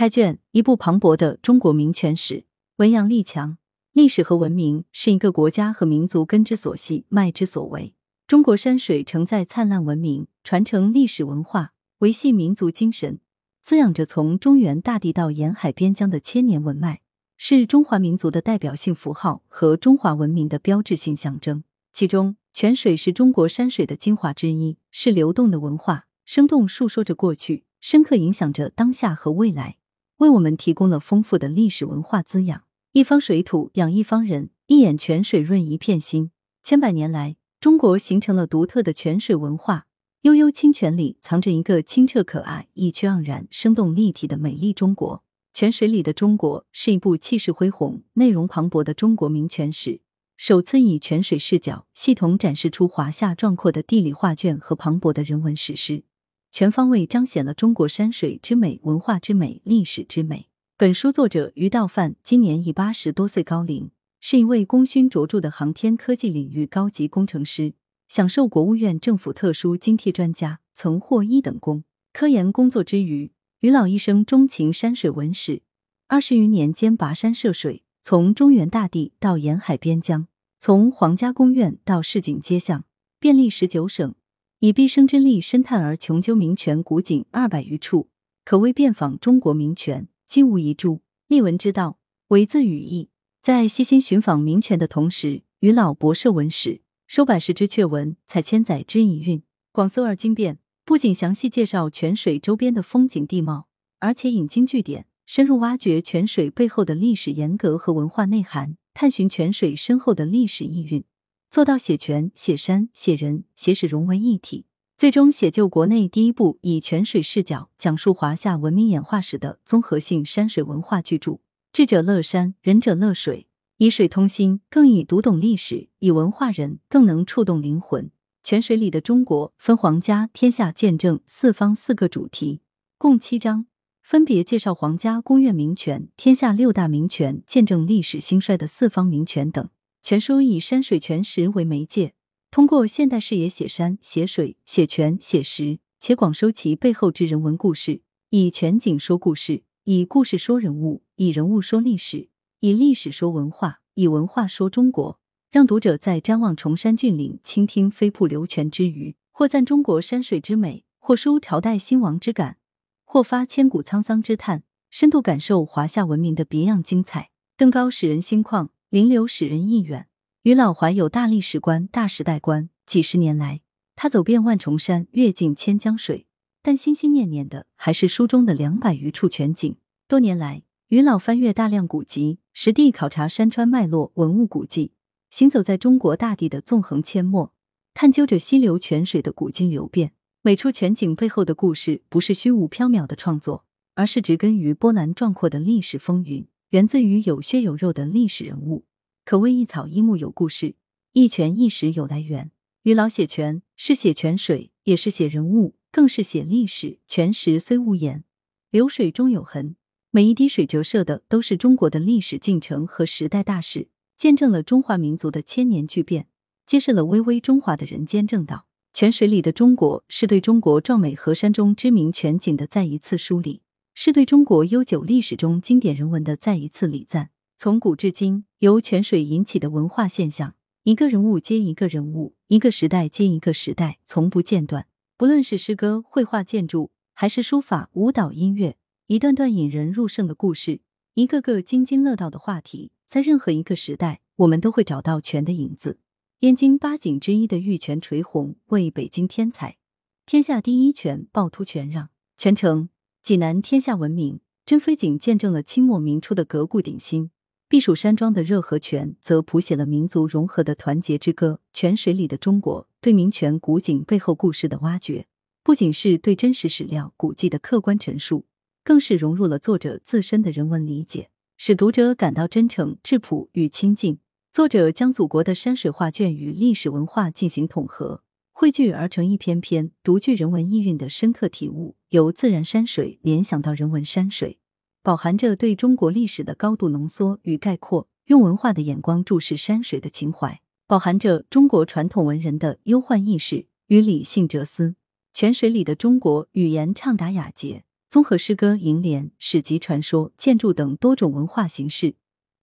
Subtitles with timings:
[0.00, 2.46] 开卷，一部磅礴的中国民权史。
[2.76, 3.58] 文扬力强，
[3.92, 7.92] 历史和文明是一个国家和民族根之所系、脉之所为。
[8.26, 13.20] 中国山水承载灿烂文明，传承历史文化，维系民族精神，
[13.62, 17.02] 滋养着从中原大地到沿海边疆的千年文脉，
[17.36, 21.62] 是中华民族的代表性符号和中华文明的标志性象征。
[21.92, 29.76] 其中，泉水是中国山水的精华之一，是流动的文化，生动述说着过去，深刻影响着当下和未来，
[30.20, 32.62] 为我们提供了丰富的历史文化滋养。
[32.92, 36.30] 一方水土养一方人，一眼泉水润一片心。
[36.62, 39.86] 千百年来，中国形成了独特的泉水文化。
[40.22, 45.24] 悠悠清泉里，藏着一个清澈可爱、意趣盎然、生动立体的美丽中国。
[45.54, 50.02] 泉水里的中国是一部气势恢宏、内容磅礴的中国名泉史。
[50.36, 56.04] 首次以泉水视角，系统展示出华夏壮阔的地理画卷和磅礴的人文史诗，
[56.52, 60.48] 全方位彰显了中国山水之美、文化之美、历史之美。
[60.76, 67.74] 本书作者于道范今年已八十多岁高龄，是一位功勋卓著的航天科技领域高级工程师，
[68.08, 71.84] 享受国务院政府特殊津贴专家，曾获一等功。
[72.12, 73.30] 科研工作之余，
[73.60, 75.62] 于老一生钟情山水文史，
[76.08, 80.26] 二十余年间跋山涉水，从中原大地到沿海边疆。
[80.58, 82.84] 从皇家宫苑到市井街巷，
[83.20, 84.14] 遍历十九省，
[84.62, 88.10] 以毕生之力深探而穷究名泉古井二百余处，
[88.44, 91.00] 可谓遍访中国名泉，今无一注。
[91.28, 93.08] 立文之道，唯自语义。
[93.40, 100.58] 在悉心寻访名泉的同时，与老博涉文史，收百十之阙文，采千载之遗韵，广搜而精变。
[100.84, 103.66] 不仅详细介绍泉水周边的风景地貌，
[104.00, 108.76] 而且引经据典，深入挖掘泉水背后的历史沿革和文化内涵。
[108.92, 111.02] 探寻泉水深厚的历史意蕴，
[111.50, 121.40] 做到写泉、写山、写人、写史融为一体，最终写就国内第一部以泉水视角讲述华夏文明演化史的综合性山水文化巨著。
[121.72, 128.12] 智者乐山，仁者乐水，以水通心，更以读懂历史，以文化人，更能触动灵魂。
[128.44, 132.62] 泉水里的中国分皇家、天下、见证四方四个主题，
[132.96, 133.66] 共七章。
[134.00, 139.68] 分别介绍皇家、宫苑名泉、天下六大名泉、见证历史兴衰的四方名泉等。
[140.02, 142.14] 全书以山水泉石为媒介，
[142.50, 152.28] 通过现代视野写山、写水、写泉、写石，且广收其背后之人文故事，以全景说故事，以故事说人物，以人物说历史，
[152.60, 162.56] 以历史说文化，以文化说中国，让读者在瞻望崇山峻岭、倾听飞瀑流泉之余，或赞中国山水之美，或抒朝代兴亡之感。
[163.04, 167.30] 或发千古沧桑之叹，深度感受华夏文明的别样精彩。
[167.56, 170.08] 登高使人心旷，临流使人意远。
[170.42, 172.70] 于老怀有大历史观、大时代观。
[172.84, 173.60] 几十年来，
[173.94, 176.26] 他走遍万重山，阅尽千江水，
[176.60, 179.76] 但心心念念的还是书中的两百余处全景。
[180.08, 184.90] 多年来，于老翻阅大量古籍，实地考察山川脉络、文物古迹，
[185.30, 187.52] 行走在中国大地的纵横阡陌，
[187.94, 190.14] 探究着溪流泉水的古今流变。
[190.42, 193.64] 每处全景背后的故事，不是虚无缥缈的创作，
[193.94, 198.84] 而是植根于波澜壮阔的历史风云，源自于有血有肉的历史人物，
[199.24, 200.76] 可谓一草一木有故事，
[201.14, 202.52] 一泉一石有来源。
[202.84, 207.00] 于老写泉，是写泉水，也是写人物，更是写历史。
[207.08, 208.22] 泉石虽无言，
[208.70, 209.74] 流水终有痕。
[210.12, 216.28] 每一滴水折射的都是中国的历史进程和时代大事，见证了中华民族的千年巨变，
[216.64, 218.68] 揭示了巍巍中华的人间正道。
[218.92, 223.62] 泉水里的中国是对中国壮美河山中知名全景的再一次梳理，
[224.02, 227.28] 是对中国悠久历史中经典人文的再一次礼赞。
[227.58, 234.86] 从古至今，由泉水引起的文化现象，一个人物接一个人物，一个时代接一个时代，从不间断。
[235.18, 238.78] 不论是诗歌、绘画、建筑，还是书法、舞蹈、音乐，
[239.08, 240.80] 一段段引人入胜的故事，
[241.12, 245.98] 一个个津津乐道的话题，在任何一个时代，我们都会找到泉的影子。
[246.38, 249.76] 燕京八景之一的玉泉垂虹，为北京添彩。
[250.24, 252.08] 天下第一泉趵突泉让，
[252.38, 252.88] 泉城
[253.22, 254.40] 济南天下闻名。
[254.64, 257.30] 珍妃井见证了清末明初的革故鼎新，
[257.68, 261.60] 避暑山庄的热河泉则谱写了民族融合的团结之歌。
[261.72, 265.26] 泉水里的中国，对名泉古井背后故事的挖掘，
[265.62, 268.46] 不仅是对真实史料古迹的客观陈述，
[268.84, 274.18] 更是融入了作者自身的人文理解，使读者感到真诚、质朴与亲近。
[274.52, 278.22] 作者将祖国的山水画卷与历史文化进行统合，
[278.60, 281.96] 汇聚而成一篇篇独具人文意蕴的深刻体悟。
[282.10, 284.58] 由自然山水联想到人文山水，
[285.02, 294.94] 饱含着对中国历史的高度浓缩与概括，用文化的眼光注视山水的情怀，饱含着中国传统文人的忧患意识与理性哲思。
[295.32, 302.16] 泉水里的中国，语言畅达雅洁，综合诗歌、楹联、史籍、传说、建筑等多种文化形式，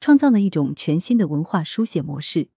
[0.00, 2.48] 创造了一种全新的文化书写模式，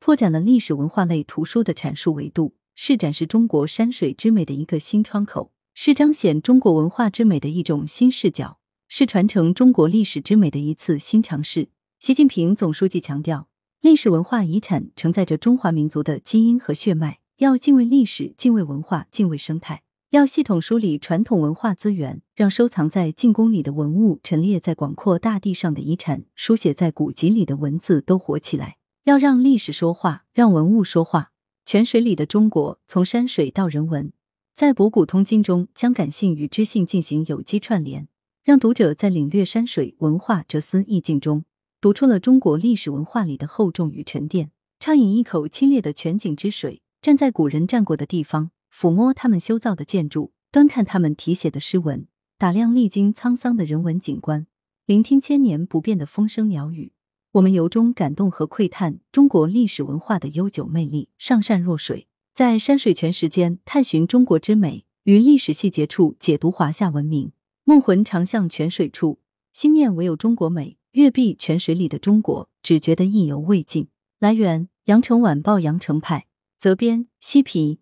[0.00, 8.58] 拓展了历史文化类图书的阐述维度，是展示中国山水之美的一个新窗口，是彰显中国文化之美的一种新视角，
[8.88, 11.68] 是传承中国历史之美的一次新尝试。
[12.00, 13.48] 习近平总书记强调，
[13.80, 19.82] 历史文化遗产承载着中华民族的基因和血脉，要敬畏历史、敬畏文化、敬畏生态。
[20.10, 28.76] 要系统梳理传统文化资源，让收藏在静宫里的文物、陈列在广阔大地上的遗产、书写在古籍里的文字都活起来。
[29.04, 31.31] 要让历史说话，让文物说话。
[31.72, 34.12] 泉水里的中国，从山水到人文，
[34.52, 38.08] 在博古通今中将感性与知性进行有机串联，
[38.44, 41.46] 让读者在领略山水文化哲思意境中，
[41.80, 44.50] 读出了中国历史文化里的厚重与沉淀。
[44.78, 48.50] 畅饮一口清冽的泉井之水，站在古人站过的地方。
[48.70, 54.46] 抚摸他们修造的建筑，端看他们题写的诗文，打量历经沧桑的人文景观，
[54.84, 56.91] 聆听千年不变的风声鸟语，
[57.32, 61.08] 我们由衷感动和窥探中国历史文化的悠久魅力。
[61.16, 67.32] 上善若水，在山水泉时间探寻中国之美，于历史细节处解读华夏文明。
[67.64, 69.20] 梦魂常向泉水处，
[69.54, 70.76] 心念唯有中国美。
[70.90, 73.88] 月碧泉水里的中国，只觉得意犹未尽。
[74.18, 76.26] 来源：羊城晚报羊城派，
[76.58, 77.81] 责编：西皮。